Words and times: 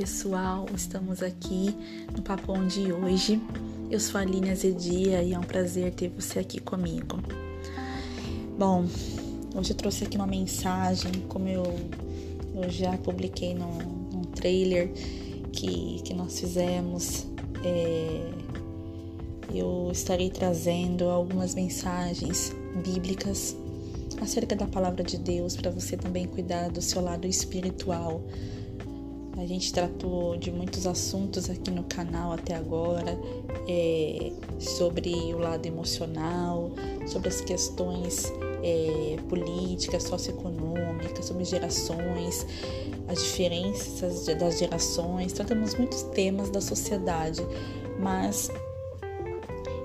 pessoal, 0.00 0.64
estamos 0.74 1.22
aqui 1.22 1.76
no 2.16 2.22
Papão 2.22 2.66
de 2.66 2.90
hoje. 2.90 3.38
Eu 3.90 4.00
sou 4.00 4.18
a 4.18 4.22
Aline 4.22 4.48
Azedia 4.48 5.22
e 5.22 5.34
é 5.34 5.38
um 5.38 5.42
prazer 5.42 5.92
ter 5.92 6.08
você 6.08 6.38
aqui 6.38 6.58
comigo. 6.58 7.18
Bom, 8.58 8.86
hoje 9.54 9.72
eu 9.72 9.76
trouxe 9.76 10.04
aqui 10.04 10.16
uma 10.16 10.26
mensagem, 10.26 11.12
como 11.28 11.46
eu, 11.48 11.64
eu 12.54 12.70
já 12.70 12.96
publiquei 12.96 13.52
num, 13.52 13.76
num 14.10 14.22
trailer 14.22 14.90
que, 15.52 16.00
que 16.02 16.14
nós 16.14 16.40
fizemos. 16.40 17.26
É, 17.62 18.30
eu 19.54 19.90
estarei 19.92 20.30
trazendo 20.30 21.10
algumas 21.10 21.54
mensagens 21.54 22.56
bíblicas 22.82 23.54
acerca 24.18 24.56
da 24.56 24.66
palavra 24.66 25.04
de 25.04 25.18
Deus 25.18 25.56
para 25.56 25.70
você 25.70 25.94
também 25.94 26.26
cuidar 26.26 26.70
do 26.70 26.80
seu 26.80 27.02
lado 27.02 27.26
espiritual 27.26 28.22
a 29.40 29.46
gente 29.46 29.72
tratou 29.72 30.36
de 30.36 30.52
muitos 30.52 30.86
assuntos 30.86 31.48
aqui 31.48 31.70
no 31.70 31.82
canal 31.84 32.30
até 32.32 32.54
agora, 32.54 33.18
é, 33.66 34.32
sobre 34.58 35.14
o 35.34 35.38
lado 35.38 35.64
emocional, 35.64 36.70
sobre 37.06 37.30
as 37.30 37.40
questões 37.40 38.30
é, 38.62 39.16
políticas, 39.30 40.02
socioeconômicas, 40.02 41.24
sobre 41.24 41.44
gerações, 41.46 42.46
as 43.08 43.22
diferenças 43.22 44.26
das 44.26 44.58
gerações. 44.58 45.32
Tratamos 45.32 45.74
muitos 45.74 46.02
temas 46.02 46.50
da 46.50 46.60
sociedade, 46.60 47.40
mas 47.98 48.50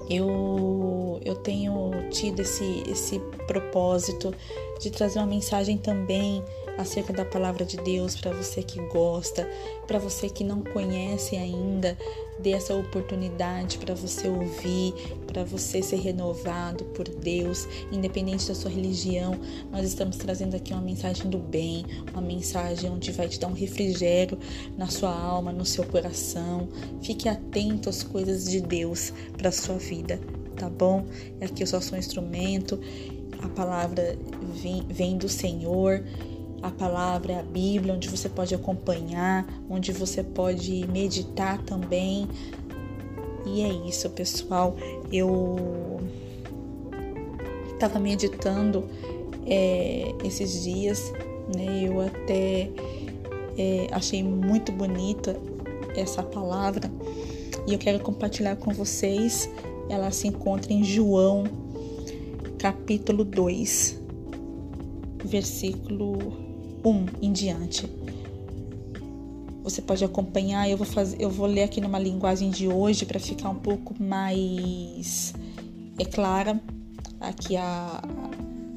eu, 0.10 1.18
eu 1.24 1.36
tenho 1.36 1.92
tido 2.12 2.42
esse, 2.42 2.84
esse 2.90 3.20
propósito 3.48 4.34
de 4.82 4.92
trazer 4.92 5.20
uma 5.20 5.28
mensagem 5.28 5.78
também 5.78 6.44
acerca 6.78 7.14
da 7.14 7.26
palavra 7.26 7.66
de 7.66 7.78
Deus 7.78 8.16
para 8.16 8.32
você 8.32 8.62
que 8.62 8.80
gosta, 8.88 9.48
para 9.88 10.00
você 10.00 10.30
que 10.30 10.44
não 10.44 10.62
conhece 10.62 11.36
ainda, 11.36 11.98
dê 12.40 12.52
essa 12.52 12.76
oportunidade 12.76 13.78
para 13.78 13.96
você 13.96 14.28
ouvir, 14.28 14.94
para 15.28 15.44
você 15.44 15.82
ser 15.82 15.98
renovado 15.98 16.84
por 16.86 17.08
Deus, 17.08 17.68
independente 17.92 18.48
da 18.48 18.56
sua 18.56 18.70
religião. 18.70 19.40
Nós 19.72 19.86
estamos 19.86 20.18
trazendo 20.18 20.56
aqui 20.56 20.74
uma 20.74 20.82
mensagem 20.82 21.30
do 21.30 21.38
bem, 21.38 21.86
uma 22.12 22.22
mensagem 22.22 22.90
onde 22.90 23.12
vai 23.12 23.28
te 23.28 23.40
dar 23.40 23.48
um 23.48 23.54
refrigério 23.54 24.38
na 24.78 24.88
sua 24.88 25.14
alma, 25.14 25.52
no 25.52 25.66
seu 25.66 25.86
coração. 25.86 26.68
Fique 27.02 27.30
atento 27.30 27.90
às 27.90 28.04
coisas 28.04 28.46
de 28.46 28.60
Deus 28.62 29.14
para 29.38 29.52
sua 29.52 29.78
vida, 29.78 30.20
tá 30.56 30.70
bom? 30.70 31.06
Aqui 31.42 31.64
eu 31.64 31.68
só 31.68 31.80
sou 31.80 31.96
um 31.96 32.00
instrumento. 32.00 32.80
A 33.42 33.50
palavra 33.50 34.18
vem, 34.62 34.86
vem 34.90 35.18
do 35.18 35.30
Senhor 35.30 36.04
a 36.66 36.72
palavra, 36.72 37.42
a 37.42 37.44
Bíblia, 37.44 37.94
onde 37.94 38.10
você 38.10 38.28
pode 38.28 38.56
acompanhar, 38.56 39.46
onde 39.70 39.92
você 39.92 40.24
pode 40.24 40.88
meditar 40.88 41.62
também. 41.62 42.28
E 43.46 43.62
é 43.62 43.72
isso, 43.88 44.10
pessoal. 44.10 44.76
Eu 45.12 46.00
estava 47.72 48.00
meditando 48.00 48.90
é, 49.46 50.12
esses 50.24 50.64
dias, 50.64 51.14
né? 51.56 51.84
Eu 51.84 52.02
até 52.02 52.72
é, 53.56 53.88
achei 53.92 54.24
muito 54.24 54.72
bonita 54.72 55.40
essa 55.96 56.24
palavra 56.24 56.92
e 57.68 57.74
eu 57.74 57.78
quero 57.78 58.00
compartilhar 58.00 58.56
com 58.56 58.74
vocês. 58.74 59.48
Ela 59.88 60.10
se 60.10 60.28
encontra 60.28 60.74
em 60.74 60.84
João, 60.84 61.44
capítulo 62.58 63.24
2, 63.24 64.02
versículo 65.24 66.45
1 66.86 67.06
em 67.22 67.34
diante. 67.34 67.90
Você 69.64 69.82
pode 69.82 70.06
acompanhar, 70.06 70.70
eu 70.70 70.78
vou 70.78 70.86
fazer, 70.86 71.18
eu 71.20 71.30
vou 71.30 71.48
ler 71.48 71.64
aqui 71.64 71.82
numa 71.82 71.98
linguagem 71.98 72.52
de 72.52 72.68
hoje 72.68 73.06
para 73.06 73.20
ficar 73.20 73.50
um 73.50 73.56
pouco 73.56 73.96
mais 74.02 75.34
é 75.98 76.06
clara 76.06 76.62
aqui 77.20 77.56
a, 77.56 78.02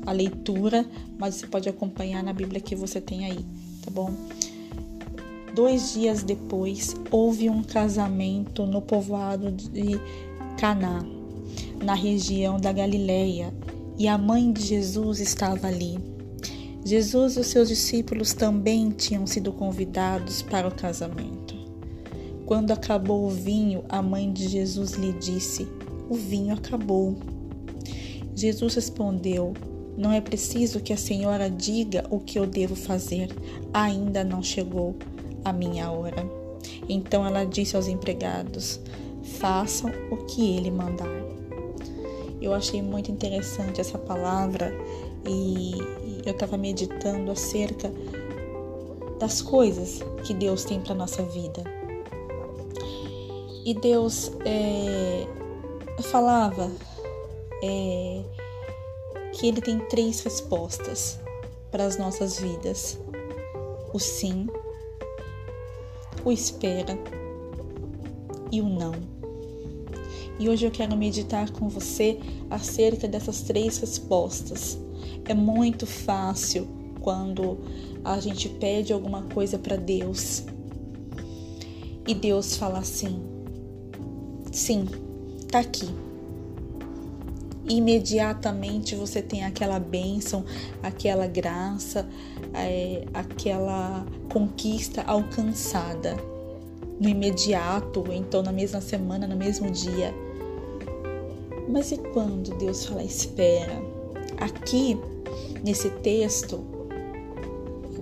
a 0.06 0.12
leitura, 0.12 0.86
mas 1.18 1.34
você 1.34 1.46
pode 1.46 1.68
acompanhar 1.68 2.22
na 2.22 2.32
Bíblia 2.32 2.60
que 2.60 2.74
você 2.74 3.00
tem 3.00 3.24
aí, 3.24 3.44
tá 3.84 3.90
bom? 3.90 4.12
Dois 5.54 5.92
dias 5.92 6.22
depois, 6.22 6.94
houve 7.10 7.50
um 7.50 7.62
casamento 7.62 8.64
no 8.64 8.80
povoado 8.80 9.50
de 9.50 10.00
Caná, 10.56 11.04
na 11.82 11.94
região 11.94 12.58
da 12.60 12.72
Galileia, 12.72 13.52
e 13.98 14.06
a 14.06 14.16
mãe 14.16 14.52
de 14.52 14.62
Jesus 14.62 15.18
estava 15.18 15.66
ali. 15.66 15.98
Jesus 16.88 17.36
e 17.36 17.40
os 17.40 17.48
seus 17.48 17.68
discípulos 17.68 18.32
também 18.32 18.88
tinham 18.88 19.26
sido 19.26 19.52
convidados 19.52 20.40
para 20.40 20.66
o 20.66 20.74
casamento. 20.74 21.54
Quando 22.46 22.70
acabou 22.70 23.26
o 23.26 23.30
vinho, 23.30 23.84
a 23.90 24.00
mãe 24.00 24.32
de 24.32 24.48
Jesus 24.48 24.92
lhe 24.92 25.12
disse: 25.12 25.68
O 26.08 26.14
vinho 26.14 26.54
acabou. 26.54 27.14
Jesus 28.34 28.74
respondeu: 28.74 29.52
Não 29.98 30.10
é 30.10 30.22
preciso 30.22 30.80
que 30.80 30.94
a 30.94 30.96
senhora 30.96 31.50
diga 31.50 32.06
o 32.08 32.20
que 32.20 32.38
eu 32.38 32.46
devo 32.46 32.74
fazer, 32.74 33.28
ainda 33.70 34.24
não 34.24 34.42
chegou 34.42 34.96
a 35.44 35.52
minha 35.52 35.90
hora. 35.90 36.26
Então 36.88 37.26
ela 37.26 37.44
disse 37.44 37.76
aos 37.76 37.86
empregados: 37.86 38.80
Façam 39.38 39.92
o 40.10 40.16
que 40.24 40.56
ele 40.56 40.70
mandar. 40.70 41.22
Eu 42.40 42.54
achei 42.54 42.80
muito 42.80 43.10
interessante 43.10 43.78
essa 43.78 43.98
palavra 43.98 44.72
e 45.26 45.97
eu 46.24 46.32
estava 46.32 46.56
meditando 46.56 47.30
acerca 47.30 47.92
das 49.18 49.42
coisas 49.42 50.00
que 50.24 50.32
Deus 50.32 50.64
tem 50.64 50.80
para 50.80 50.94
nossa 50.94 51.22
vida. 51.22 51.64
E 53.64 53.74
Deus 53.74 54.30
é, 54.44 55.26
falava 56.02 56.70
é, 57.62 58.22
que 59.32 59.48
Ele 59.48 59.60
tem 59.60 59.78
três 59.78 60.20
respostas 60.20 61.20
para 61.70 61.84
as 61.84 61.98
nossas 61.98 62.38
vidas: 62.38 62.98
o 63.92 63.98
sim, 63.98 64.46
o 66.24 66.32
espera 66.32 66.98
e 68.50 68.60
o 68.60 68.68
não. 68.68 69.17
E 70.38 70.48
hoje 70.48 70.66
eu 70.66 70.70
quero 70.70 70.96
meditar 70.96 71.50
com 71.50 71.68
você 71.68 72.18
acerca 72.50 73.08
dessas 73.08 73.42
três 73.42 73.78
respostas 73.78 74.78
é 75.28 75.34
muito 75.34 75.86
fácil 75.86 76.66
quando 77.00 77.58
a 78.04 78.18
gente 78.18 78.48
pede 78.48 78.92
alguma 78.92 79.22
coisa 79.22 79.58
para 79.58 79.76
Deus 79.76 80.44
e 82.06 82.14
Deus 82.14 82.56
fala 82.56 82.78
assim: 82.78 83.20
sim, 84.50 84.86
tá 85.50 85.60
aqui. 85.60 85.88
Imediatamente 87.68 88.94
você 88.94 89.20
tem 89.20 89.44
aquela 89.44 89.78
bênção, 89.78 90.42
aquela 90.82 91.26
graça, 91.26 92.08
é, 92.54 93.04
aquela 93.12 94.06
conquista 94.32 95.02
alcançada 95.02 96.16
no 96.98 97.10
imediato, 97.10 98.04
então 98.10 98.42
na 98.42 98.52
mesma 98.52 98.80
semana, 98.80 99.26
no 99.26 99.36
mesmo 99.36 99.70
dia. 99.70 100.14
Mas 101.68 101.92
e 101.92 101.98
quando 101.98 102.56
Deus 102.58 102.86
fala 102.86 103.02
espera? 103.02 103.82
Aqui 104.38 104.96
Nesse 105.62 105.90
texto, 105.90 106.64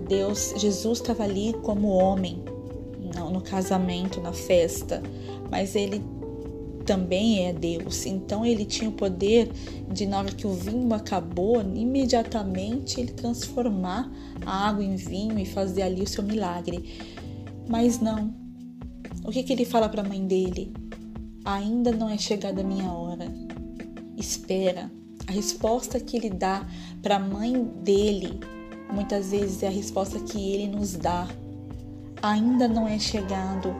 Deus, 0.07 0.53
Jesus 0.57 0.99
estava 0.99 1.23
ali 1.23 1.53
como 1.63 1.87
homem, 1.87 2.43
no, 3.15 3.31
no 3.31 3.41
casamento, 3.41 4.21
na 4.21 4.31
festa, 4.31 5.01
mas 5.49 5.75
ele 5.75 6.01
também 6.85 7.47
é 7.47 7.53
Deus. 7.53 8.05
Então 8.05 8.45
ele 8.45 8.63
tinha 8.63 8.89
o 8.89 8.93
poder 8.93 9.49
de, 9.91 10.05
na 10.05 10.19
hora 10.19 10.31
que 10.31 10.45
o 10.45 10.53
vinho 10.53 10.93
acabou, 10.93 11.61
imediatamente 11.61 13.01
ele 13.01 13.11
transformar 13.11 14.11
a 14.45 14.69
água 14.69 14.83
em 14.83 14.95
vinho 14.95 15.37
e 15.39 15.45
fazer 15.45 15.81
ali 15.81 16.01
o 16.01 16.07
seu 16.07 16.23
milagre. 16.23 16.99
Mas 17.67 17.99
não. 17.99 18.33
O 19.25 19.31
que, 19.31 19.43
que 19.43 19.51
ele 19.51 19.65
fala 19.65 19.89
para 19.89 20.01
a 20.01 20.07
mãe 20.07 20.25
dele? 20.25 20.71
Ainda 21.43 21.91
não 21.91 22.09
é 22.09 22.17
chegada 22.17 22.61
a 22.61 22.63
minha 22.63 22.89
hora. 22.91 23.46
Espera. 24.17 24.91
A 25.27 25.31
resposta 25.31 25.99
que 25.99 26.17
ele 26.17 26.31
dá 26.31 26.65
para 27.03 27.17
a 27.17 27.19
mãe 27.19 27.63
dele 27.83 28.39
muitas 28.91 29.29
vezes 29.29 29.61
é 29.61 29.67
a 29.67 29.71
resposta 29.71 30.19
que 30.19 30.53
ele 30.53 30.67
nos 30.67 30.95
dá. 30.95 31.27
Ainda 32.23 32.67
não 32.67 32.87
é 32.87 32.97
chegado 32.97 33.75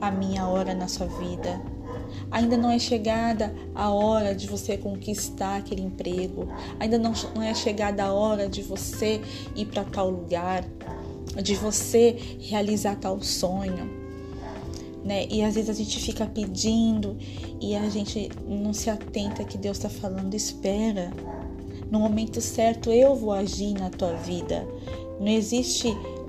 a 0.00 0.10
minha 0.10 0.46
hora 0.46 0.74
na 0.74 0.88
sua 0.88 1.06
vida. 1.06 1.60
Ainda 2.30 2.56
não 2.56 2.70
é 2.70 2.78
chegada 2.78 3.54
a 3.74 3.90
hora 3.90 4.34
de 4.34 4.46
você 4.46 4.78
conquistar 4.78 5.58
aquele 5.58 5.82
emprego. 5.82 6.48
Ainda 6.80 6.98
não, 6.98 7.12
não 7.34 7.42
é 7.42 7.52
chegada 7.52 8.04
a 8.04 8.12
hora 8.12 8.48
de 8.48 8.62
você 8.62 9.20
ir 9.54 9.66
para 9.66 9.84
tal 9.84 10.08
lugar, 10.08 10.64
de 11.42 11.54
você 11.54 12.16
realizar 12.40 12.96
tal 12.96 13.20
sonho 13.20 13.97
né? 15.08 15.26
E 15.30 15.42
às 15.42 15.54
vezes 15.54 15.70
a 15.70 15.72
gente 15.72 15.98
fica 16.00 16.26
pedindo 16.26 17.16
e 17.58 17.74
a 17.74 17.88
gente 17.88 18.28
não 18.46 18.74
se 18.74 18.90
atenta 18.90 19.42
que 19.42 19.56
Deus 19.56 19.78
está 19.78 19.88
falando, 19.88 20.34
espera. 20.34 21.10
No 21.90 22.00
momento 22.00 22.42
certo 22.42 22.90
eu 22.90 23.16
vou 23.16 23.32
agir 23.32 23.72
na 23.72 23.88
tua 23.88 24.12
vida. 24.12 24.68
Não 25.18 25.28
existe 25.28 25.88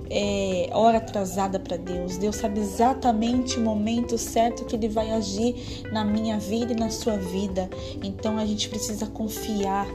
é, 0.09 0.69
hora 0.71 0.97
atrasada 0.97 1.59
para 1.59 1.75
Deus. 1.75 2.17
Deus 2.17 2.37
sabe 2.37 2.61
exatamente 2.61 3.57
o 3.57 3.61
momento 3.61 4.17
certo 4.17 4.63
que 4.63 4.77
Ele 4.77 4.87
vai 4.87 5.11
agir 5.11 5.83
na 5.91 6.05
minha 6.05 6.39
vida 6.39 6.71
e 6.71 6.75
na 6.75 6.89
sua 6.89 7.17
vida. 7.17 7.69
Então 8.01 8.37
a 8.37 8.45
gente 8.45 8.69
precisa 8.69 9.07
confiar. 9.07 9.87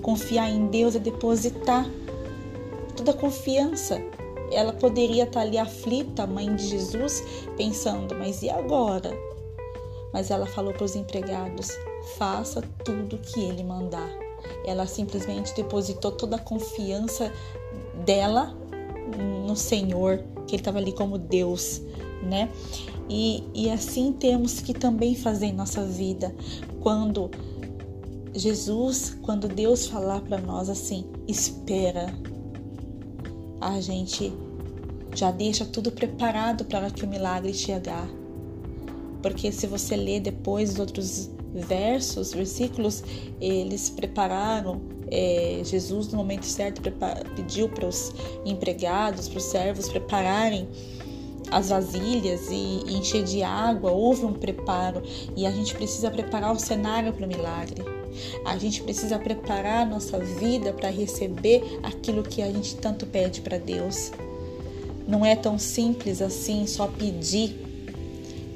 Confiar 0.00 0.48
em 0.48 0.66
Deus 0.68 0.96
é 0.96 0.98
depositar 0.98 1.86
toda 2.96 3.10
a 3.10 3.14
confiança. 3.14 4.00
Ela 4.50 4.72
poderia 4.72 5.24
estar 5.24 5.40
ali 5.40 5.58
aflita, 5.58 6.24
a 6.24 6.26
mãe 6.26 6.54
de 6.54 6.66
Jesus, 6.68 7.22
pensando: 7.56 8.14
mas 8.16 8.42
e 8.42 8.50
agora? 8.50 9.10
Mas 10.12 10.30
ela 10.30 10.46
falou 10.46 10.72
para 10.72 10.84
os 10.84 10.96
empregados: 10.96 11.68
faça 12.16 12.62
tudo 12.84 13.18
que 13.18 13.40
ele 13.40 13.62
mandar. 13.62 14.10
Ela 14.64 14.86
simplesmente 14.86 15.54
depositou 15.54 16.12
toda 16.12 16.36
a 16.36 16.38
confiança 16.38 17.32
dela 18.04 18.56
no 19.46 19.56
Senhor, 19.56 20.18
que 20.46 20.54
ele 20.54 20.60
estava 20.60 20.78
ali 20.78 20.92
como 20.92 21.18
Deus, 21.18 21.82
né? 22.22 22.48
E, 23.08 23.44
e 23.54 23.70
assim 23.70 24.12
temos 24.12 24.60
que 24.60 24.72
também 24.72 25.14
fazer 25.14 25.46
em 25.46 25.52
nossa 25.52 25.84
vida. 25.84 26.34
Quando 26.80 27.30
Jesus, 28.32 29.18
quando 29.22 29.48
Deus 29.48 29.86
falar 29.86 30.20
para 30.20 30.38
nós 30.38 30.68
assim, 30.68 31.04
espera, 31.26 32.14
a 33.60 33.80
gente 33.80 34.32
já 35.14 35.30
deixa 35.30 35.64
tudo 35.64 35.90
preparado 35.90 36.64
para 36.64 36.90
que 36.90 37.04
o 37.04 37.08
milagre 37.08 37.52
chegar. 37.52 38.08
Porque 39.22 39.52
se 39.52 39.66
você 39.66 39.96
ler 39.96 40.20
depois 40.20 40.72
os 40.72 40.78
outros 40.78 41.30
versos, 41.52 42.32
versículos, 42.32 43.02
eles 43.40 43.90
prepararam 43.90 44.80
é, 45.10 45.60
Jesus, 45.64 46.08
no 46.08 46.18
momento 46.18 46.46
certo, 46.46 46.80
pediu 47.34 47.68
para 47.68 47.86
os 47.86 48.14
empregados, 48.46 49.28
para 49.28 49.38
os 49.38 49.44
servos 49.44 49.88
prepararem 49.88 50.68
as 51.50 51.70
vasilhas 51.70 52.48
e, 52.48 52.84
e 52.86 52.96
encher 52.96 53.24
de 53.24 53.42
água. 53.42 53.90
Houve 53.90 54.24
um 54.24 54.32
preparo 54.32 55.02
e 55.36 55.44
a 55.44 55.50
gente 55.50 55.74
precisa 55.74 56.10
preparar 56.10 56.52
o 56.52 56.58
cenário 56.58 57.12
para 57.12 57.26
o 57.26 57.28
milagre. 57.28 57.99
A 58.44 58.56
gente 58.58 58.82
precisa 58.82 59.18
preparar 59.18 59.82
a 59.82 59.88
nossa 59.88 60.18
vida 60.18 60.72
para 60.72 60.90
receber 60.90 61.80
aquilo 61.82 62.22
que 62.22 62.42
a 62.42 62.50
gente 62.50 62.76
tanto 62.76 63.06
pede 63.06 63.40
para 63.40 63.58
Deus. 63.58 64.12
Não 65.06 65.24
é 65.24 65.34
tão 65.34 65.58
simples 65.58 66.22
assim 66.22 66.66
só 66.66 66.86
pedir 66.86 67.70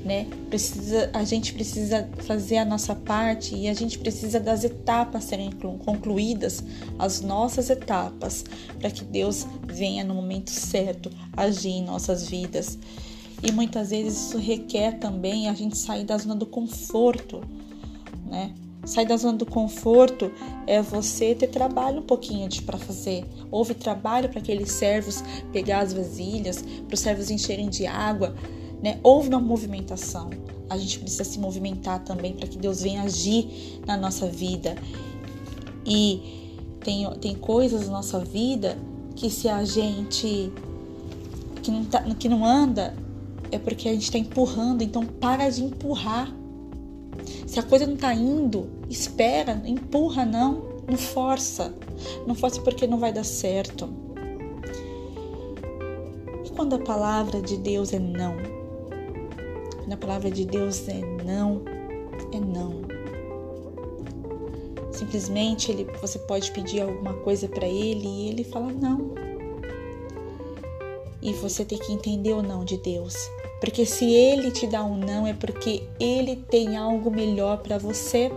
né? 0.04 0.26
Precisa, 0.50 1.10
a 1.14 1.24
gente 1.24 1.54
precisa 1.54 2.06
fazer 2.18 2.58
a 2.58 2.64
nossa 2.64 2.94
parte 2.94 3.56
e 3.56 3.68
a 3.68 3.74
gente 3.74 3.98
precisa 3.98 4.38
das 4.38 4.62
etapas 4.62 5.24
serem 5.24 5.50
concluídas, 5.50 6.62
as 6.98 7.22
nossas 7.22 7.70
etapas, 7.70 8.44
para 8.78 8.90
que 8.90 9.02
Deus 9.02 9.46
venha 9.66 10.04
no 10.04 10.14
momento 10.14 10.50
certo 10.50 11.10
agir 11.34 11.70
em 11.70 11.84
nossas 11.84 12.28
vidas. 12.28 12.78
E 13.42 13.50
muitas 13.50 13.90
vezes 13.90 14.26
isso 14.26 14.38
requer 14.38 14.98
também 14.98 15.48
a 15.48 15.54
gente 15.54 15.76
sair 15.76 16.04
da 16.04 16.18
zona 16.18 16.36
do 16.36 16.46
conforto, 16.46 17.42
né? 18.26 18.52
Sair 18.84 19.06
da 19.06 19.16
zona 19.16 19.38
do 19.38 19.46
conforto 19.46 20.30
é 20.66 20.82
você 20.82 21.34
ter 21.34 21.48
trabalho 21.48 22.00
um 22.00 22.02
pouquinho 22.02 22.48
para 22.62 22.78
fazer. 22.78 23.24
Houve 23.50 23.74
trabalho 23.74 24.28
para 24.28 24.40
aqueles 24.40 24.70
servos 24.72 25.22
pegar 25.52 25.80
as 25.80 25.92
vasilhas, 25.92 26.62
para 26.86 26.94
os 26.94 27.00
servos 27.00 27.30
encherem 27.30 27.68
de 27.68 27.86
água 27.86 28.34
né? 28.84 29.00
Houve 29.02 29.30
uma 29.30 29.40
movimentação. 29.40 30.28
A 30.68 30.76
gente 30.76 30.98
precisa 30.98 31.24
se 31.24 31.38
movimentar 31.38 32.04
também 32.04 32.34
para 32.34 32.46
que 32.46 32.58
Deus 32.58 32.82
venha 32.82 33.02
agir 33.02 33.80
na 33.86 33.96
nossa 33.96 34.26
vida. 34.26 34.76
E 35.86 36.60
tem, 36.80 37.10
tem 37.14 37.34
coisas 37.34 37.86
na 37.86 37.92
nossa 37.92 38.18
vida 38.18 38.76
que 39.16 39.30
se 39.30 39.48
a 39.48 39.64
gente 39.64 40.52
que 41.62 41.70
não, 41.70 41.84
tá, 41.86 42.02
que 42.14 42.28
não 42.28 42.44
anda 42.44 42.94
é 43.50 43.58
porque 43.58 43.88
a 43.88 43.92
gente 43.92 44.02
está 44.02 44.18
empurrando. 44.18 44.82
Então 44.82 45.06
para 45.06 45.48
de 45.48 45.64
empurrar. 45.64 46.30
Se 47.54 47.60
a 47.60 47.62
coisa 47.62 47.86
não 47.86 47.94
está 47.94 48.12
indo, 48.12 48.68
espera, 48.90 49.62
empurra 49.64 50.24
não, 50.24 50.64
não 50.88 50.98
força. 50.98 51.72
Não 52.26 52.34
força 52.34 52.60
porque 52.60 52.84
não 52.84 52.98
vai 52.98 53.12
dar 53.12 53.22
certo. 53.22 53.88
E 56.44 56.50
quando 56.50 56.74
a 56.74 56.80
palavra 56.80 57.40
de 57.40 57.56
Deus 57.56 57.92
é 57.92 58.00
não? 58.00 58.34
Na 59.86 59.96
palavra 59.96 60.32
de 60.32 60.44
Deus 60.44 60.88
é 60.88 61.00
não, 61.24 61.62
é 62.32 62.40
não. 62.40 62.82
Simplesmente 64.90 65.70
ele, 65.70 65.84
você 66.00 66.18
pode 66.18 66.50
pedir 66.50 66.80
alguma 66.80 67.14
coisa 67.14 67.46
para 67.46 67.68
ele 67.68 68.08
e 68.08 68.28
ele 68.30 68.42
fala 68.42 68.72
não. 68.72 69.14
E 71.22 71.32
você 71.34 71.64
tem 71.64 71.78
que 71.78 71.92
entender 71.92 72.32
o 72.32 72.42
não 72.42 72.64
de 72.64 72.78
Deus. 72.78 73.14
Porque 73.64 73.86
se 73.86 74.04
ele 74.12 74.50
te 74.50 74.66
dá 74.66 74.84
um 74.84 74.94
não 74.94 75.26
é 75.26 75.32
porque 75.32 75.84
ele 75.98 76.36
tem 76.36 76.76
algo 76.76 77.10
melhor 77.10 77.62
para 77.62 77.78
você. 77.78 78.30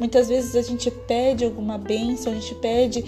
Muitas 0.00 0.28
vezes 0.28 0.56
a 0.56 0.62
gente 0.62 0.90
pede 0.90 1.44
alguma 1.44 1.76
bênção, 1.76 2.32
a 2.32 2.34
gente 2.34 2.54
pede 2.54 3.04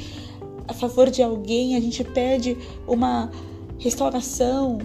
a 0.69 0.75
favor 0.75 1.09
de 1.09 1.23
alguém, 1.23 1.75
a 1.75 1.81
gente 1.81 2.05
pede 2.05 2.55
uma 2.87 3.31
restauração, 3.79 4.77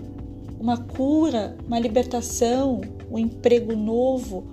uma 0.58 0.78
cura, 0.78 1.58
uma 1.68 1.80
libertação, 1.80 2.80
um 3.12 3.20
emprego 3.20 3.76
novo, 3.76 4.46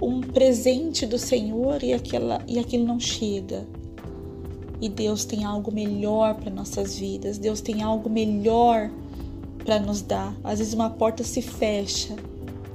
um 0.00 0.22
presente 0.22 1.04
do 1.04 1.18
Senhor 1.18 1.82
e, 1.82 1.92
aquela, 1.92 2.42
e 2.48 2.58
aquilo 2.58 2.86
não 2.86 2.98
chega. 2.98 3.66
E 4.80 4.88
Deus 4.88 5.26
tem 5.26 5.44
algo 5.44 5.70
melhor 5.70 6.36
para 6.36 6.50
nossas 6.50 6.98
vidas, 6.98 7.36
Deus 7.36 7.60
tem 7.60 7.82
algo 7.82 8.08
melhor 8.08 8.90
para 9.64 9.78
nos 9.78 10.02
dar. 10.02 10.34
Às 10.42 10.58
vezes 10.58 10.74
uma 10.74 10.90
porta 10.90 11.22
se 11.22 11.42
fecha, 11.42 12.16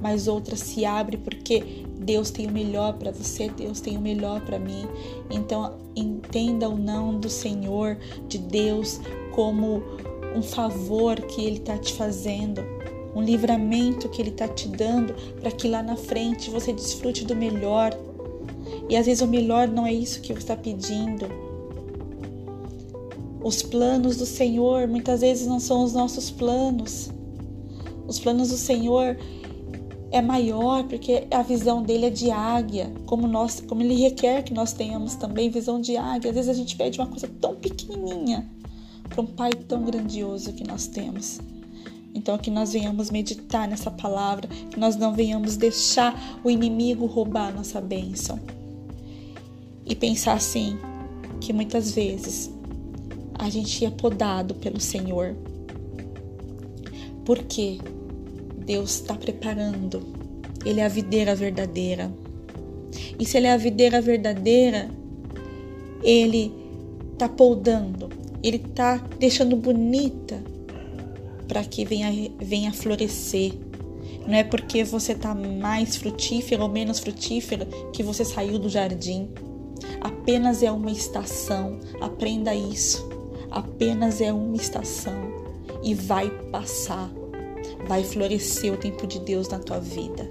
mas 0.00 0.28
outra 0.28 0.56
se 0.56 0.84
abre 0.84 1.16
porque 1.16 1.84
Deus 1.98 2.30
tem 2.30 2.46
o 2.46 2.52
melhor 2.52 2.94
para 2.94 3.10
você, 3.10 3.48
Deus 3.48 3.80
tem 3.80 3.96
o 3.96 4.00
melhor 4.00 4.40
para 4.42 4.58
mim. 4.58 4.86
Então 5.30 5.74
entenda 5.94 6.68
o 6.68 6.76
não 6.76 7.18
do 7.18 7.28
Senhor, 7.28 7.98
de 8.28 8.38
Deus, 8.38 9.00
como 9.32 9.82
um 10.34 10.42
favor 10.42 11.20
que 11.22 11.44
Ele 11.44 11.56
está 11.56 11.78
te 11.78 11.94
fazendo, 11.94 12.62
um 13.14 13.22
livramento 13.22 14.08
que 14.08 14.20
Ele 14.20 14.30
está 14.30 14.46
te 14.46 14.68
dando 14.68 15.14
para 15.40 15.50
que 15.50 15.66
lá 15.66 15.82
na 15.82 15.96
frente 15.96 16.50
você 16.50 16.72
desfrute 16.72 17.24
do 17.24 17.34
melhor. 17.34 17.92
E 18.88 18.96
às 18.96 19.06
vezes 19.06 19.22
o 19.22 19.26
melhor 19.26 19.66
não 19.66 19.86
é 19.86 19.92
isso 19.92 20.20
que 20.20 20.32
você 20.32 20.38
está 20.38 20.56
pedindo. 20.56 21.45
Os 23.46 23.62
planos 23.62 24.16
do 24.16 24.26
Senhor 24.26 24.88
muitas 24.88 25.20
vezes 25.20 25.46
não 25.46 25.60
são 25.60 25.84
os 25.84 25.92
nossos 25.92 26.32
planos. 26.32 27.12
Os 28.08 28.18
planos 28.18 28.48
do 28.48 28.56
Senhor 28.56 29.16
é 30.10 30.20
maior 30.20 30.82
porque 30.88 31.28
a 31.30 31.42
visão 31.44 31.80
dele 31.80 32.06
é 32.06 32.10
de 32.10 32.28
águia, 32.28 32.92
como 33.06 33.28
nós, 33.28 33.62
como 33.68 33.82
ele 33.82 33.94
requer 33.94 34.42
que 34.42 34.52
nós 34.52 34.72
tenhamos 34.72 35.14
também 35.14 35.48
visão 35.48 35.80
de 35.80 35.96
águia. 35.96 36.30
Às 36.30 36.34
vezes 36.34 36.50
a 36.50 36.54
gente 36.54 36.74
pede 36.74 36.98
uma 36.98 37.06
coisa 37.06 37.28
tão 37.40 37.54
pequenininha, 37.54 38.50
para 39.08 39.20
um 39.20 39.26
Pai 39.26 39.52
tão 39.52 39.84
grandioso 39.84 40.52
que 40.52 40.66
nós 40.66 40.88
temos. 40.88 41.38
Então, 42.12 42.36
que 42.38 42.50
nós 42.50 42.72
venhamos 42.72 43.12
meditar 43.12 43.68
nessa 43.68 43.92
palavra, 43.92 44.48
que 44.48 44.80
nós 44.80 44.96
não 44.96 45.14
venhamos 45.14 45.56
deixar 45.56 46.40
o 46.42 46.50
inimigo 46.50 47.06
roubar 47.06 47.50
a 47.50 47.52
nossa 47.52 47.80
bênção. 47.80 48.40
E 49.86 49.94
pensar 49.94 50.32
assim, 50.32 50.76
que 51.40 51.52
muitas 51.52 51.92
vezes 51.92 52.50
a 53.46 53.50
gente 53.50 53.84
é 53.84 53.90
podado 53.90 54.54
pelo 54.56 54.80
Senhor. 54.80 55.36
Porque 57.24 57.78
Deus 58.58 58.94
está 58.94 59.14
preparando. 59.14 60.02
Ele 60.64 60.80
é 60.80 60.84
a 60.84 60.88
videira 60.88 61.34
verdadeira. 61.34 62.12
E 63.18 63.24
se 63.24 63.36
ele 63.36 63.46
é 63.46 63.52
a 63.52 63.56
videira 63.56 64.00
verdadeira, 64.00 64.90
ele 66.02 66.52
está 67.12 67.28
podando, 67.28 68.08
ele 68.42 68.56
está 68.56 68.96
deixando 69.18 69.56
bonita 69.56 70.42
para 71.46 71.64
que 71.64 71.84
venha, 71.84 72.10
venha 72.40 72.72
florescer. 72.72 73.52
Não 74.26 74.34
é 74.34 74.42
porque 74.42 74.82
você 74.82 75.12
está 75.12 75.34
mais 75.34 75.94
frutífera 75.94 76.62
ou 76.62 76.68
menos 76.68 76.98
frutífera 76.98 77.64
que 77.92 78.02
você 78.02 78.24
saiu 78.24 78.58
do 78.58 78.68
jardim. 78.68 79.30
Apenas 80.00 80.64
é 80.64 80.70
uma 80.70 80.90
estação. 80.90 81.78
Aprenda 82.00 82.52
isso. 82.52 83.15
Apenas 83.56 84.20
é 84.20 84.30
uma 84.30 84.54
estação 84.54 85.14
e 85.82 85.94
vai 85.94 86.28
passar. 86.50 87.10
Vai 87.88 88.04
florescer 88.04 88.70
o 88.70 88.76
tempo 88.76 89.06
de 89.06 89.18
Deus 89.18 89.48
na 89.48 89.58
tua 89.58 89.80
vida. 89.80 90.28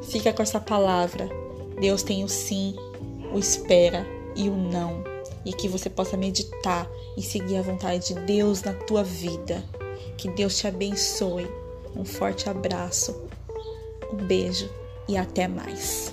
Fica 0.00 0.32
com 0.32 0.40
essa 0.40 0.60
palavra. 0.60 1.28
Deus 1.80 2.04
tem 2.04 2.22
o 2.22 2.28
sim, 2.28 2.76
o 3.32 3.38
espera 3.40 4.06
e 4.36 4.48
o 4.48 4.54
não 4.54 5.02
e 5.44 5.52
que 5.52 5.66
você 5.66 5.90
possa 5.90 6.16
meditar 6.16 6.88
e 7.16 7.22
seguir 7.22 7.56
a 7.56 7.62
vontade 7.62 8.14
de 8.14 8.20
Deus 8.20 8.62
na 8.62 8.74
tua 8.74 9.02
vida. 9.02 9.64
Que 10.16 10.30
Deus 10.30 10.56
te 10.56 10.68
abençoe. 10.68 11.48
Um 11.96 12.04
forte 12.04 12.48
abraço, 12.48 13.28
um 14.12 14.24
beijo 14.24 14.70
e 15.08 15.16
até 15.16 15.48
mais. 15.48 16.12